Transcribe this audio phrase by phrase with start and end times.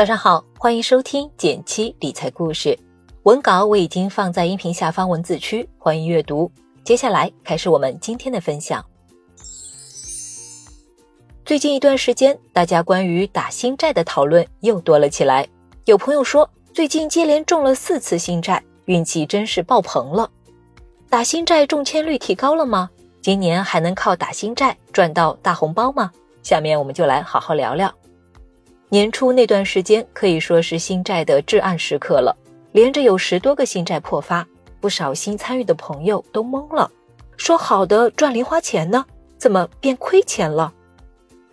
[0.00, 2.74] 早上好，欢迎收听减七理财故事。
[3.24, 6.50] 文稿我已经放在音频下方文字区，欢迎阅读。
[6.82, 8.82] 接下来开始我们今天的分享。
[11.44, 15.46] 最近一段时间，大家关于打新债的讨论又多了起来。
[15.84, 20.30] 有朋友说，最近接连中了四次新债，运气真是爆棚了。
[21.10, 22.88] 打新债中签率提高了吗？
[23.20, 26.10] 今年还能靠打新债赚到大红包吗？
[26.42, 27.94] 下面我们就来好好聊聊。
[28.92, 32.36] 年初那段时间可以说是新债的至暗时刻了，
[32.72, 34.44] 连着有十多个新债破发，
[34.80, 36.90] 不少新参与的朋友都懵了，
[37.36, 39.04] 说好的赚零花钱呢，
[39.38, 40.72] 怎么变亏钱了？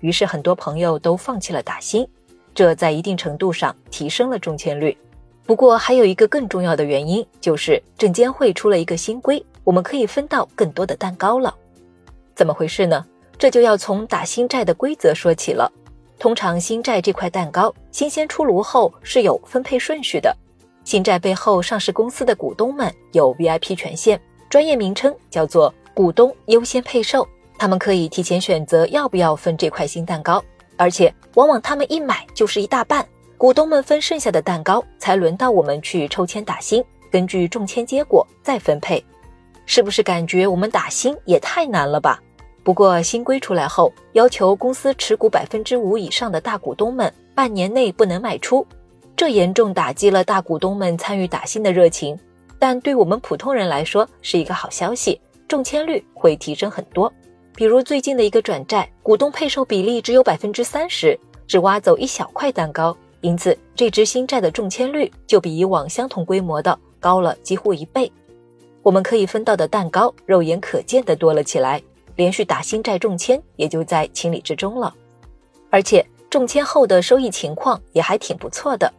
[0.00, 2.08] 于是很多朋友都放弃了打新，
[2.54, 4.96] 这在一定程度上提升了中签率。
[5.44, 11.54] 不过还有一个更重要的原因，就是证监会出了一个新规，我们可以分到更多的蛋糕了。
[12.34, 13.04] 怎么回事呢？
[13.38, 15.70] 这就要从打新债的规则说起了。
[16.26, 20.36] 通常新债这块蛋糕新鲜出炉后是有分配顺序的，
[20.82, 27.24] 新债背后上市公司的股东们有 VIP 权限，专业名称叫做股东优先配售，
[27.56, 30.42] 他们可以提前选择要不要分这块新蛋糕，
[30.76, 33.06] 而且往往他们一买就是一大半，
[33.38, 39.00] 股东们分剩下的蛋糕才轮到我们去抽签打新，根据中签结果再分配，
[39.64, 42.20] 是不是感觉我们打新也太难了吧？
[42.66, 48.66] 不过新规出来后，要求公司持股百分之五以上的大股东们半年内不能卖出，
[49.14, 52.18] 这严重打击了大股东们参与打新的热情。
[52.58, 57.12] 但对我们普通人来说是一个好消息，中签率会提升很多。
[57.54, 68.10] 比如最近的一个转债，股东配售比例只有百分之三十，只挖走一小块蛋糕，因此这支新债的中签率就比以往相同规模的高了几乎一倍。
[68.82, 71.80] 我们可以分到的蛋糕肉眼可见的多了起来。
[72.16, 74.92] 连续打新债中签也就在情理之中了，
[75.70, 78.92] 而且中签后的收益情况也还挺不错的。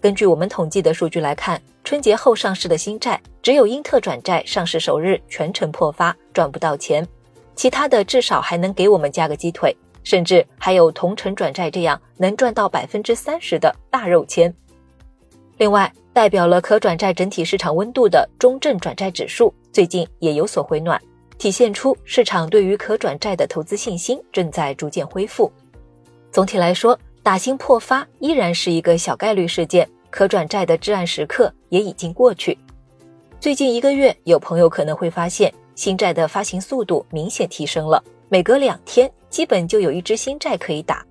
[0.00, 7.04] 根据我们统计的数据来看，春节后上市的新债，只有英特转债上市首日全程破发，赚不到钱；
[7.54, 14.54] 其他的至少还能给我们加个鸡腿，甚至还有同城转债这样能赚到百分之三十的大肉签。
[15.58, 21.00] 另外，代表了可转债整体市场温度的中证转债指数最近也有所回暖。
[21.40, 25.50] 体现出市场对于可转债的投资信心正在逐渐恢复。
[26.30, 32.58] 总体来说，打新破发依然是一个小概率事件，可转债的至暗时刻也已经过去。
[33.40, 41.02] 最近一个月，有朋友可能会发现新债的发行速度明显提升了，每隔两天基本就有一支新债可以打。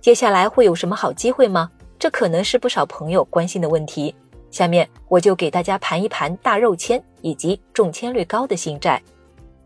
[0.00, 1.70] 接下来会有什么好机会吗？
[2.00, 4.12] 这可能是不少朋友关心的问题。
[4.50, 9.00] 下面我就给大家盘一盘大肉签以及中签率高的新债。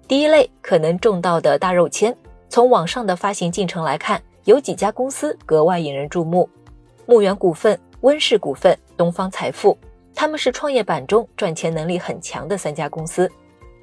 [0.08, 2.14] 第一类可能中到的大肉签，
[2.48, 6.48] 从网上的发行进程来看，有几家公司格外引人注目：
[7.06, 9.76] 牧原股份、温氏股份、东方财富。
[10.14, 13.30] 他们是创业板中赚钱能力很强的三家公司。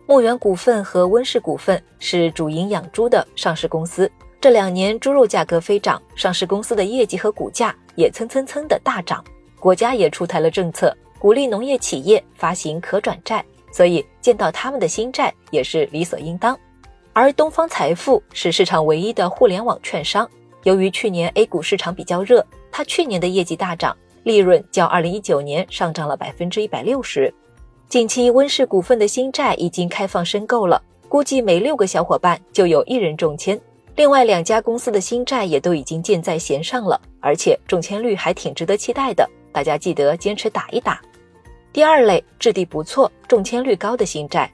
[0.06, 4.10] 牧原股份和温氏股份是主营养猪的上市公司，
[4.40, 9.24] 这两年猪肉价格飞涨，上市公司的业绩和股价也蹭蹭蹭的大涨。
[9.60, 13.44] 国家也出台了政策，鼓励农业企业发行可转债。
[13.72, 16.58] 所以见到他们的新债也是理所应当，
[17.14, 20.30] 而东方财富是市场唯一的互联网券商。
[20.64, 27.34] 由于去年 A 股市场比较热，它去年的业绩大涨，利润较2019年上涨了百分之一百六十。
[27.88, 33.60] 近期温氏股份的新债已经开放申购了，估计每六个小伙伴就有一人中签。
[33.96, 41.02] 另外两家公司的新债也都已经箭在弦上了，而且中签率还挺值得期待的，大家记得坚持打一打。
[41.72, 44.52] 第二类质地不错、中签率高的新债，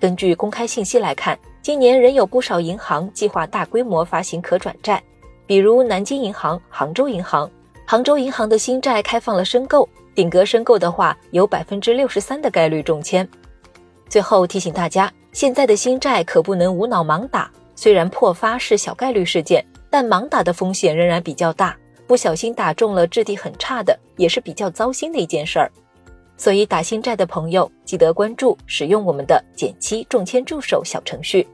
[0.00, 5.02] 根据公开信息来看，今年仍有不少银行计划大规模发行可转债，
[5.44, 7.50] 比如南京银行、杭州银行。
[7.84, 13.28] 杭州银行的新债开放了申购，顶格申购的话，有百分之六十三的概率中签。
[14.08, 25.70] 最后提醒大家，现在的新债可不能无脑盲打，虽然破发是小概率事件，但盲打的风险仍然比较大，不小心打中了质地很差的，也是比较糟心的一件事儿。
[26.42, 31.46] 所以打新债的朋友，记得关注使用我们的减七中签助手小程序。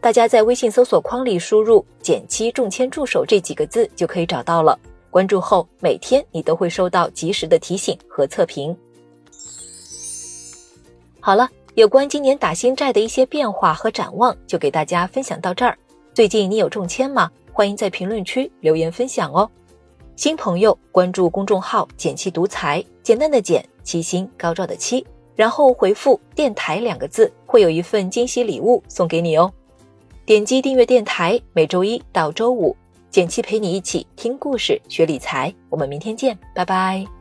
[0.00, 4.78] 大家在微信搜索框里输入“减七中签助手”这几个字就可以找到了。
[5.10, 8.76] 关注后，每天你都会收到及时的提醒和测评。
[11.18, 15.76] 好了，有关今年打新债的一些变化和展望，就给大家分享到这儿。
[16.14, 17.28] 最近你有中签吗？
[17.52, 19.50] 欢迎在评论区留言分享哦。
[20.16, 23.64] 新朋友关注公众号“简七独裁”，简单的简。
[23.84, 29.52] 七星高照的七，然后回复“电台”两个字，会有一份惊喜礼物送给你哦。
[30.24, 32.74] 点击订阅电台，每周一到周五，
[33.10, 37.15] 简七陪你一起听故事、学理财，我们明天见，拜拜。